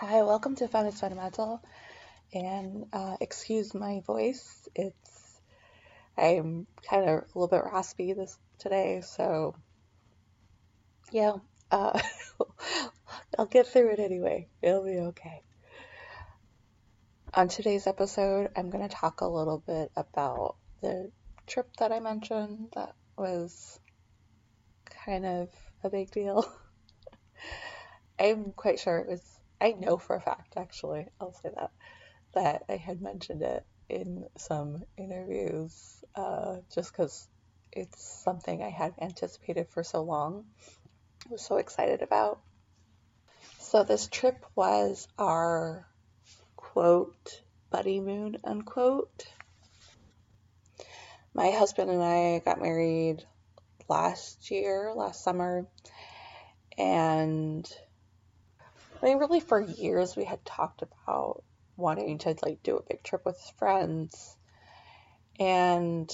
[0.00, 1.60] Hi, welcome to Fun is Fundamental.
[2.32, 4.68] And uh, excuse my voice.
[4.76, 5.40] It's
[6.16, 9.56] I'm kind of a little bit raspy this today, so
[11.10, 11.32] yeah,
[11.72, 11.98] uh,
[13.38, 14.46] I'll get through it anyway.
[14.62, 15.42] It'll be okay.
[17.34, 21.10] On today's episode, I'm going to talk a little bit about the
[21.48, 23.80] trip that I mentioned that was
[25.04, 25.48] kind of
[25.82, 26.48] a big deal.
[28.20, 31.70] I'm quite sure it was I know for a fact, actually, I'll say that,
[32.34, 37.28] that I had mentioned it in some interviews uh, just because
[37.72, 40.44] it's something I had anticipated for so long.
[41.26, 42.40] I was so excited about.
[43.58, 45.86] So, this trip was our
[46.56, 49.26] quote, buddy moon, unquote.
[51.34, 53.24] My husband and I got married
[53.88, 55.66] last year, last summer,
[56.76, 57.68] and
[59.00, 61.44] I mean, really, for years we had talked about
[61.76, 64.36] wanting to like do a big trip with friends,
[65.38, 66.10] and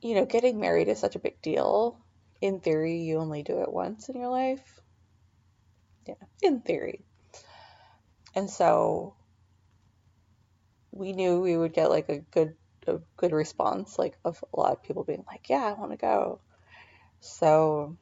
[0.00, 1.98] you know, getting married is such a big deal.
[2.40, 4.80] In theory, you only do it once in your life.
[6.06, 7.04] Yeah, in theory.
[8.34, 9.14] And so
[10.90, 12.56] we knew we would get like a good
[12.86, 15.96] a good response like of a lot of people being like, "Yeah, I want to
[15.96, 16.40] go."
[17.20, 17.96] So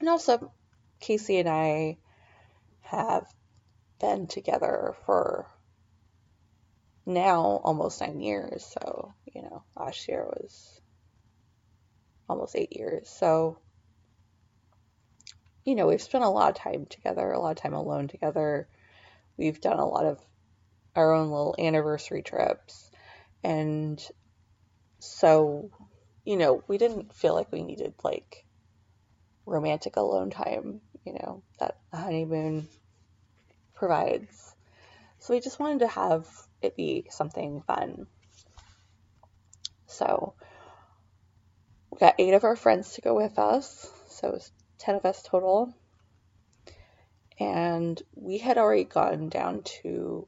[0.00, 0.52] and also
[1.00, 1.98] Casey and I
[2.80, 3.26] have
[4.00, 5.48] been together for
[7.04, 8.64] now almost nine years.
[8.64, 10.80] So, you know, last year was
[12.28, 13.08] almost eight years.
[13.08, 13.58] So,
[15.64, 18.68] you know, we've spent a lot of time together, a lot of time alone together.
[19.36, 20.20] We've done a lot of
[20.94, 22.90] our own little anniversary trips.
[23.44, 24.02] And
[24.98, 25.70] so,
[26.24, 28.45] you know, we didn't feel like we needed like
[29.46, 32.68] romantic alone time, you know, that a honeymoon
[33.74, 34.54] provides.
[35.20, 36.26] So we just wanted to have
[36.60, 38.06] it be something fun.
[39.86, 40.34] So
[41.90, 43.90] we got eight of our friends to go with us.
[44.08, 45.72] So it was 10 of us total.
[47.38, 50.26] And we had already gone down to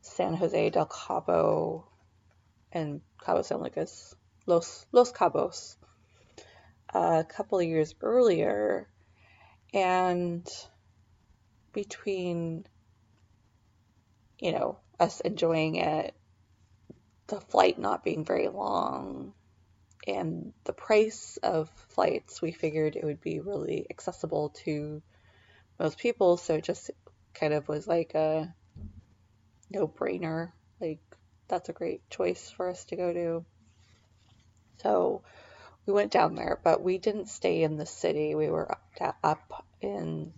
[0.00, 1.86] San Jose del Cabo
[2.72, 4.14] and Cabo San Lucas,
[4.46, 5.76] Los, Los Cabos,
[6.92, 8.88] a couple of years earlier.
[9.74, 10.46] And
[11.72, 12.66] between,
[14.38, 16.14] you know, us enjoying it,
[17.26, 19.34] the flight not being very long,
[20.06, 25.02] and the price of flights, we figured it would be really accessible to
[25.78, 26.36] most people.
[26.36, 26.90] So it just
[27.34, 28.54] kind of was like a
[29.70, 30.52] no brainer.
[30.80, 31.00] Like,
[31.48, 33.44] that's a great choice for us to go to.
[34.82, 35.22] So
[35.86, 38.34] we went down there, but we didn't stay in the city.
[38.34, 40.32] We were up, up in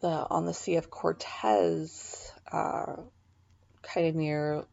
[0.00, 2.96] the on the Sea of Cortez, uh,
[3.82, 4.64] kind of near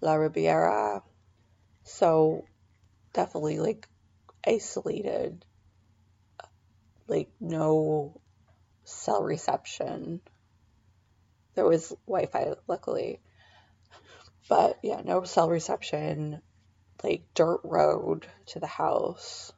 [0.00, 1.02] La Ribera.
[1.84, 2.44] So
[3.12, 3.88] definitely like
[4.44, 5.44] isolated,
[7.06, 8.20] like no
[8.82, 10.20] cell reception.
[11.54, 13.20] There was Wi-Fi, luckily,
[14.48, 16.42] but yeah, no cell reception
[17.02, 19.52] like dirt road to the house.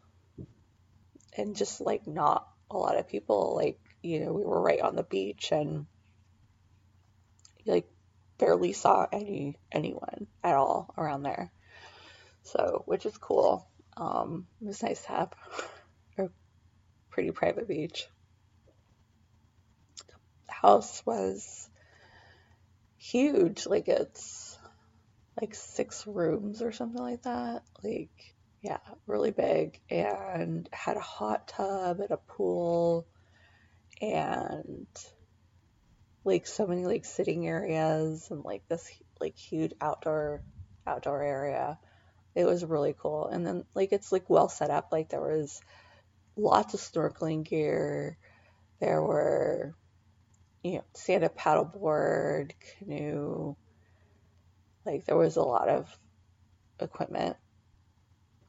[1.36, 4.96] And just like not a lot of people like you know we were right on
[4.96, 5.86] the beach and
[7.66, 7.86] like
[8.38, 11.52] barely saw any anyone at all around there.
[12.42, 13.68] So which is cool.
[13.96, 15.32] Um it was nice to have
[16.18, 16.28] a
[17.10, 18.06] pretty private beach.
[20.48, 21.68] The house was
[22.98, 23.66] huge.
[23.66, 24.41] Like it's
[25.42, 27.64] like six rooms or something like that.
[27.82, 28.78] Like, yeah,
[29.08, 33.08] really big and had a hot tub and a pool
[34.00, 34.86] and
[36.24, 38.88] like so many like sitting areas and like this
[39.20, 40.44] like huge outdoor
[40.86, 41.76] outdoor area.
[42.36, 43.26] It was really cool.
[43.26, 44.90] And then like it's like well set up.
[44.92, 45.60] Like there was
[46.36, 48.16] lots of snorkeling gear.
[48.78, 49.74] There were
[50.62, 53.56] you know, stand up paddleboard, canoe,
[54.84, 55.98] like there was a lot of
[56.80, 57.36] equipment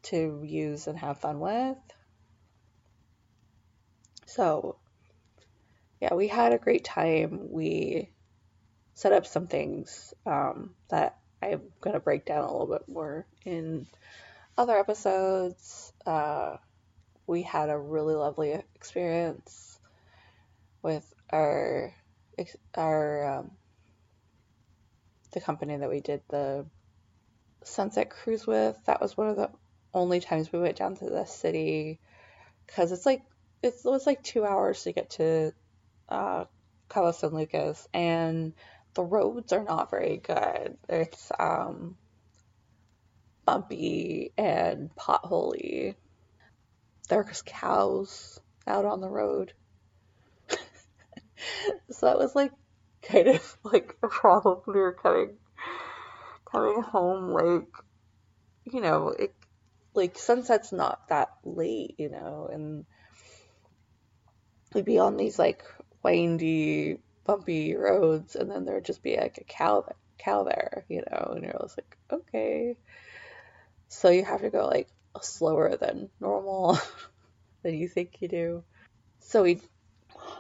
[0.04, 1.78] to use and have fun with.
[4.26, 4.78] So
[6.02, 7.52] yeah, we had a great time.
[7.52, 8.10] We
[8.94, 13.26] set up some things um, that I'm going to break down a little bit more
[13.46, 13.88] in
[14.58, 15.94] other episodes.
[16.06, 16.58] Uh,
[17.26, 19.80] we had a really lovely experience
[20.82, 21.94] with our
[22.76, 23.52] our um,
[25.34, 26.66] the company that we did the
[27.64, 28.78] sunset cruise with.
[28.86, 29.50] That was one of the
[29.94, 32.00] only times we went down to the city
[32.66, 33.24] because it's like
[33.62, 35.54] it was like two hours to get to
[36.10, 36.46] uh,
[36.90, 38.54] Cabo San Lucas, and
[38.94, 40.78] the roads are not very good.
[40.90, 41.96] It's um,
[43.46, 45.96] bumpy and potholy.
[47.10, 49.54] There's cows out on the road.
[50.50, 52.52] so that was like
[53.08, 55.38] kind of like a problem we were coming
[56.52, 57.68] coming home like
[58.66, 59.34] you know it
[59.94, 62.86] like sunset's not that late you know and
[64.74, 65.64] we'd be on these like
[66.04, 69.86] windy bumpy roads and then there'd just be like a cow
[70.18, 72.76] cow there you know and you're always like okay.
[73.88, 74.90] So you have to go like
[75.22, 76.80] slower than normal
[77.64, 78.64] than you think you do.
[79.20, 79.62] So we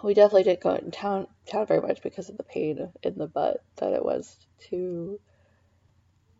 [0.03, 3.17] we definitely didn't go out in town town very much because of the pain in
[3.17, 4.35] the butt that it was
[4.69, 5.19] to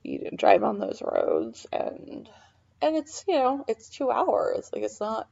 [0.04, 2.30] you know, drive on those roads and
[2.82, 4.70] and it's you know it's two hours.
[4.74, 5.30] Like it's not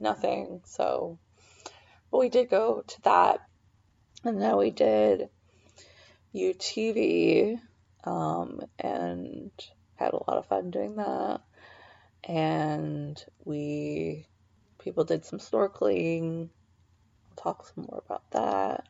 [0.00, 0.62] nothing.
[0.64, 1.18] So
[2.10, 3.40] but we did go to that.
[4.24, 5.28] And then we did
[6.34, 7.58] UTV
[8.04, 9.50] um, and
[9.96, 11.42] had a lot of fun doing that.
[12.22, 14.26] And we
[14.78, 16.48] people did some snorkeling
[17.36, 18.88] talk some more about that.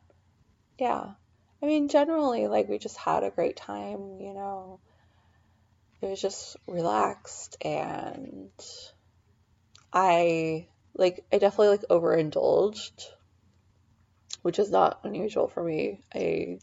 [0.78, 1.14] Yeah.
[1.62, 4.80] I mean, generally, like, we just had a great time, you know.
[6.02, 8.50] It was just relaxed and
[9.92, 13.04] I, like, I definitely, like, overindulged,
[14.42, 16.00] which is not unusual for me.
[16.14, 16.58] I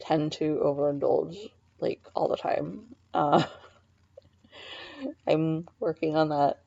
[0.00, 2.96] tend to overindulge, like, all the time.
[3.14, 3.44] Uh,
[5.26, 6.60] I'm working on that,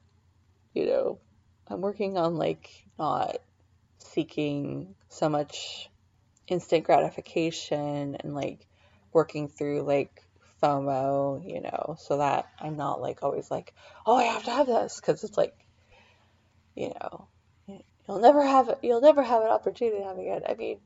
[0.73, 1.19] you know,
[1.67, 3.37] I'm working on, like, not
[4.15, 5.89] seeking so much
[6.47, 8.65] instant gratification and like
[9.11, 10.23] working through like
[10.63, 13.73] FOMO, you know, so that I'm not like always like,
[14.05, 15.53] oh, I have to have this because it's like,
[16.75, 17.27] you know,
[18.07, 20.43] you'll never have it, you'll never have an opportunity to have it.
[20.47, 20.79] I mean,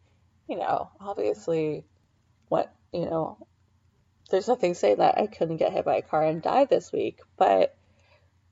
[0.47, 1.85] you know, obviously,
[2.47, 3.37] what you know,
[4.31, 7.19] there's nothing saying that I couldn't get hit by a car and die this week,
[7.37, 7.75] but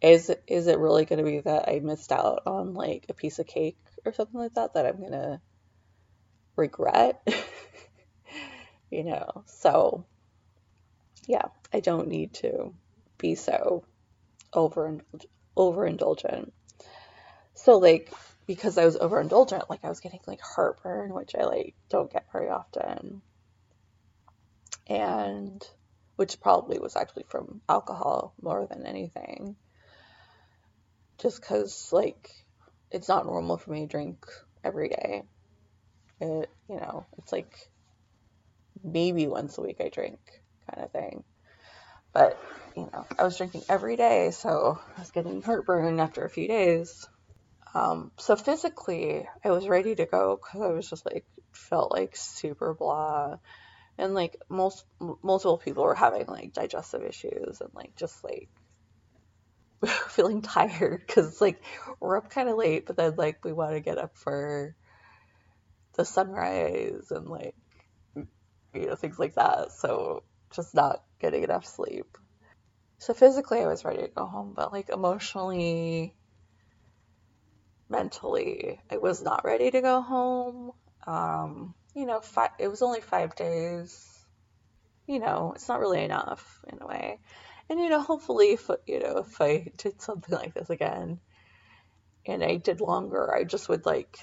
[0.02, 3.40] is is it really going to be that I missed out on like a piece
[3.40, 3.78] of cake
[4.08, 5.42] or something like that that I'm gonna
[6.56, 7.22] regret.
[8.90, 10.06] you know, so
[11.28, 12.74] yeah, I don't need to
[13.18, 13.84] be so
[14.54, 14.98] over
[15.56, 16.52] overindulgent.
[17.54, 18.12] So like
[18.46, 22.32] because I was overindulgent, like I was getting like heartburn, which I like don't get
[22.32, 23.22] very often.
[24.88, 25.62] And
[26.16, 29.58] which probably was actually from alcohol more than anything.
[31.18, 32.30] Just cuz like
[32.92, 34.26] it's not normal for me to drink
[34.64, 35.24] every day.
[36.20, 37.54] It, you know, it's like
[38.84, 40.20] maybe once a week I drink
[40.70, 41.24] kind of thing.
[42.14, 42.42] But,
[42.76, 46.48] you know, I was drinking every day, so I was getting heartburn after a few
[46.48, 47.08] days.
[47.74, 52.16] Um, so physically, I was ready to go because I was just like, felt like
[52.16, 53.38] super blah.
[53.98, 54.86] And like most
[55.24, 58.50] multiple people were having like digestive issues and like just like
[60.10, 61.62] feeling tired because like
[62.00, 64.76] we're up kind of late, but then like we want to get up for
[65.96, 67.56] the sunrise and like
[68.16, 69.72] you know things like that.
[69.72, 70.24] So
[70.56, 72.18] just not getting enough sleep.
[73.00, 76.16] So physically, I was ready to go home, but like emotionally,
[77.90, 80.72] mentally, I was not ready to go home.
[81.06, 82.22] Um, you know,
[82.60, 84.26] it was only five days.
[85.06, 87.20] You know, it's not really enough in a way.
[87.70, 91.20] And you know, hopefully, if you know, if I did something like this again,
[92.26, 94.18] and I did longer, I just would like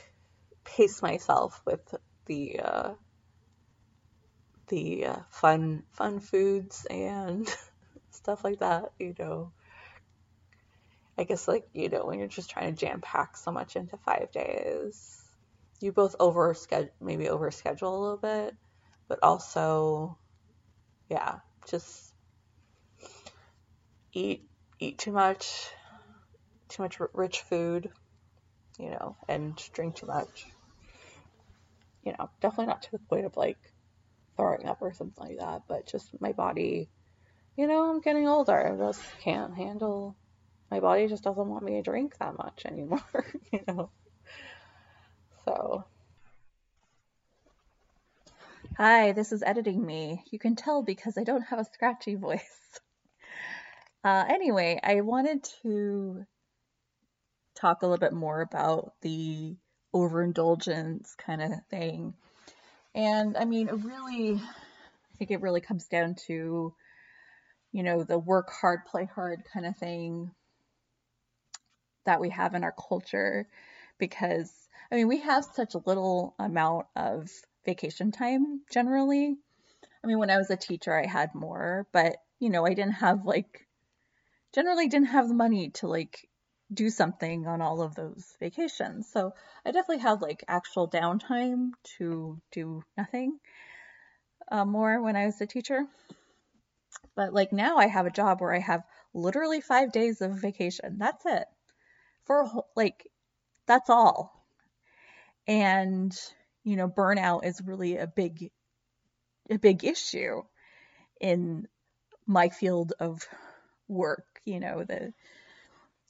[0.64, 1.94] pace myself with
[2.26, 2.94] the uh,
[4.68, 7.46] the uh, fun fun foods and
[8.10, 8.92] stuff like that.
[8.98, 9.52] You know,
[11.18, 13.98] I guess like you know when you're just trying to jam pack so much into
[13.98, 15.22] five days,
[15.80, 18.56] you both over schedule maybe over schedule a little bit,
[19.06, 20.16] but also,
[21.10, 22.13] yeah, just
[24.14, 24.42] eat
[24.78, 25.68] eat too much,
[26.68, 27.90] too much rich food,
[28.78, 30.46] you know, and drink too much.
[32.04, 33.58] You know, definitely not to the point of like
[34.36, 36.90] throwing up or something like that, but just my body,
[37.56, 38.72] you know, I'm getting older.
[38.72, 40.16] I just can't handle
[40.70, 43.00] my body just doesn't want me to drink that much anymore,
[43.52, 43.90] you know.
[45.44, 45.84] So
[48.76, 50.24] Hi, this is editing me.
[50.32, 52.80] You can tell because I don't have a scratchy voice.
[54.04, 56.26] Uh, anyway, I wanted to
[57.54, 59.56] talk a little bit more about the
[59.94, 62.12] overindulgence kind of thing.
[62.94, 66.74] And I mean, really, I think it really comes down to,
[67.72, 70.32] you know, the work hard, play hard kind of thing
[72.04, 73.48] that we have in our culture.
[73.98, 74.52] Because,
[74.92, 77.30] I mean, we have such a little amount of
[77.64, 79.38] vacation time generally.
[80.02, 82.92] I mean, when I was a teacher, I had more, but you know, I didn't
[82.92, 83.63] have like
[84.54, 86.28] generally didn't have the money to like
[86.72, 89.08] do something on all of those vacations.
[89.12, 89.32] So
[89.64, 93.38] I definitely had like actual downtime to do nothing
[94.50, 95.84] uh, more when I was a teacher.
[97.16, 98.82] But like now I have a job where I have
[99.12, 100.96] literally five days of vacation.
[100.98, 101.46] That's it.
[102.24, 103.06] For like,
[103.66, 104.46] that's all.
[105.46, 106.16] And
[106.64, 108.50] you know, burnout is really a big
[109.50, 110.42] a big issue
[111.20, 111.68] in
[112.26, 113.20] my field of
[113.88, 115.12] work, you know, the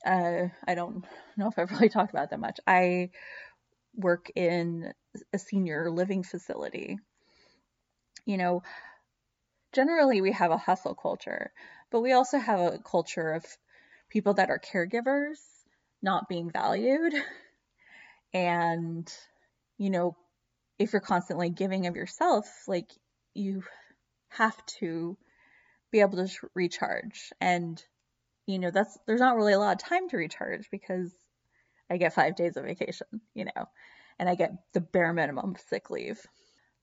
[0.05, 1.05] uh, I don't
[1.37, 2.61] know if I've really talked about that much.
[2.67, 3.11] I
[3.95, 4.93] work in
[5.33, 6.99] a senior living facility.
[8.27, 8.63] You know,
[9.73, 11.53] generally we have a hustle culture,
[11.91, 13.45] but we also have a culture of
[14.09, 15.39] people that are caregivers
[16.03, 17.15] not being valued
[18.35, 19.11] and
[19.79, 20.15] you know
[20.79, 22.91] if you're constantly giving of yourself, like
[23.35, 23.63] you
[24.29, 25.17] have to
[25.91, 27.33] be able to recharge.
[27.41, 27.83] And,
[28.47, 31.13] you know, that's, there's not really a lot of time to recharge because
[31.91, 33.69] I get five days of vacation, you know,
[34.19, 36.21] and I get the bare minimum sick leave.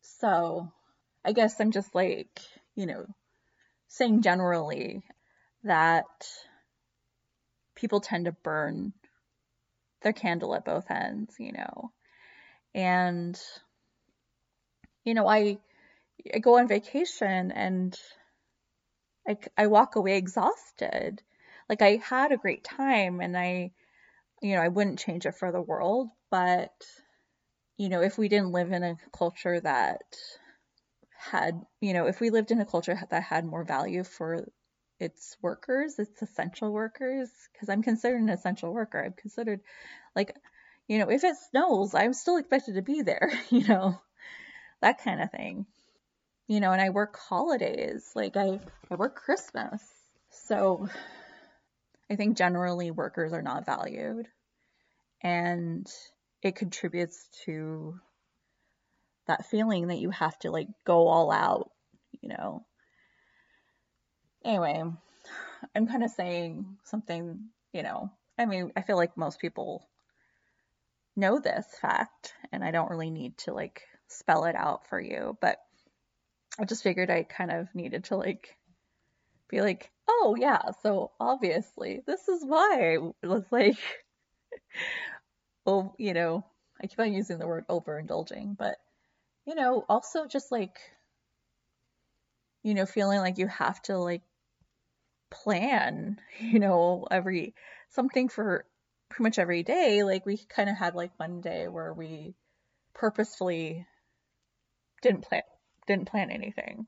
[0.01, 0.71] So
[1.23, 2.39] I guess I'm just like,
[2.75, 3.05] you know,
[3.87, 5.03] saying generally
[5.63, 6.05] that
[7.75, 8.93] people tend to burn
[10.01, 11.91] their candle at both ends, you know,
[12.73, 13.39] and
[15.03, 15.57] you know, I,
[16.33, 17.97] I go on vacation and
[19.27, 21.21] I, I walk away exhausted.
[21.71, 23.71] Like I had a great time and I,
[24.41, 26.73] you know, I wouldn't change it for the world, but
[27.77, 30.01] you know, if we didn't live in a culture that
[31.17, 34.49] had, you know, if we lived in a culture that had more value for
[34.99, 39.01] its workers, its essential workers, because I'm considered an essential worker.
[39.01, 39.61] I'm considered
[40.13, 40.35] like,
[40.89, 43.97] you know, if it snows, I'm still expected to be there, you know
[44.81, 45.67] that kind of thing.
[46.49, 48.59] You know, and I work holidays, like I,
[48.89, 49.81] I work Christmas.
[50.31, 50.89] So
[52.11, 54.27] I think generally workers are not valued
[55.21, 55.89] and
[56.41, 58.01] it contributes to
[59.27, 61.71] that feeling that you have to like go all out,
[62.19, 62.65] you know.
[64.43, 64.83] Anyway,
[65.73, 69.87] I'm kind of saying something, you know, I mean, I feel like most people
[71.15, 75.37] know this fact and I don't really need to like spell it out for you,
[75.39, 75.59] but
[76.59, 78.57] I just figured I kind of needed to like
[79.47, 83.77] be like, oh yeah, so obviously this is why it was like,
[85.65, 86.45] oh, you know,
[86.81, 88.77] I keep on using the word overindulging, but
[89.45, 90.77] you know, also just like,
[92.63, 94.21] you know, feeling like you have to like
[95.29, 97.55] plan, you know, every
[97.89, 98.65] something for
[99.09, 100.03] pretty much every day.
[100.03, 102.35] Like we kind of had like one day where we
[102.93, 103.87] purposefully
[105.01, 105.43] didn't plan
[105.87, 106.85] didn't plan anything.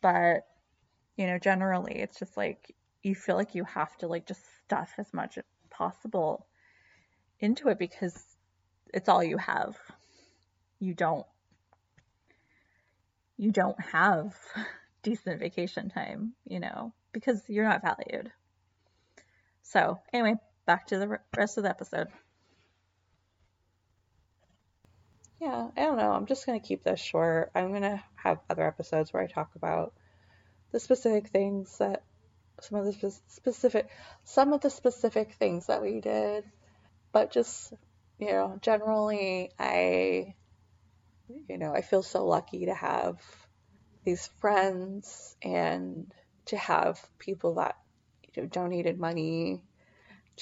[0.00, 0.46] But
[1.16, 4.92] you know, generally it's just like you feel like you have to like just stuff
[4.98, 6.46] as much as possible
[7.40, 8.24] into it because
[8.92, 9.76] it's all you have.
[10.78, 11.26] You don't
[13.36, 14.34] you don't have
[15.02, 18.30] decent vacation time, you know, because you're not valued.
[19.62, 22.08] So, anyway, back to the rest of the episode.
[25.40, 26.12] Yeah, I don't know.
[26.12, 27.50] I'm just going to keep this short.
[27.54, 29.92] I'm going to have other episodes where I talk about
[30.76, 32.02] the specific things that
[32.60, 33.88] some of the specific
[34.24, 36.44] some of the specific things that we did,
[37.12, 37.72] but just,
[38.18, 40.34] you know, generally I
[41.48, 43.16] you know, I feel so lucky to have
[44.04, 46.12] these friends and
[46.46, 47.76] to have people that
[48.36, 49.62] you know donated money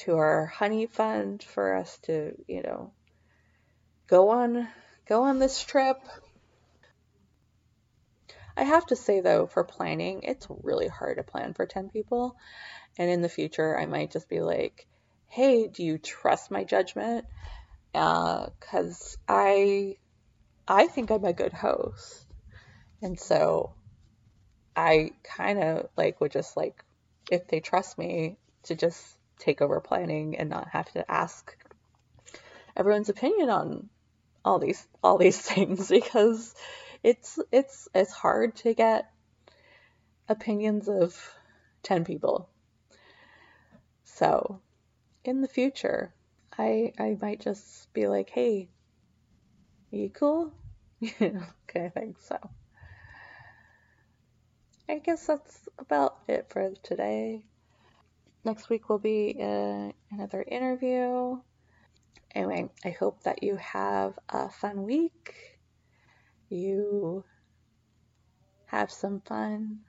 [0.03, 2.93] to our honey fund for us to, you know,
[4.09, 4.67] go on
[5.07, 5.99] go on this trip.
[8.57, 12.37] I have to say though, for planning, it's really hard to plan for 10 people.
[12.99, 14.87] And in the future, I might just be like,
[15.29, 17.25] hey, do you trust my judgment?
[17.93, 19.97] Because uh, I,
[20.69, 22.27] I think I'm a good host.
[23.03, 23.75] And so
[24.77, 26.85] I kind of like would just like,
[27.31, 29.03] if they trust me, to just
[29.39, 31.57] take over planning and not have to ask
[32.77, 33.89] everyone's opinion on
[34.45, 36.55] all these all these things because
[37.05, 39.13] it's it's it's hard to get
[40.29, 41.37] opinions of
[41.83, 42.49] 10 people.
[44.05, 44.63] So,
[45.23, 46.15] in the future,
[46.59, 48.71] I I might just be like, "Hey,
[49.91, 50.53] you cool?"
[51.03, 52.39] okay, I think so.
[54.89, 57.45] I guess that's about it for today.
[58.45, 61.39] Next week will be uh, another interview.
[62.35, 65.54] Anyway, I hope that you have a fun week.
[66.49, 67.25] You
[68.67, 69.81] have some fun.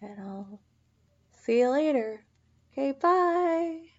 [0.00, 0.60] And I'll
[1.44, 2.24] see you later.
[2.72, 3.97] Okay, bye.